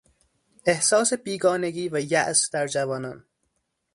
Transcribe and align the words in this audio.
احساس 0.65 1.13
بیگانگی 1.13 1.89
و 1.89 1.99
یاس 2.11 2.49
در 2.51 2.67
جوانان 2.67 3.25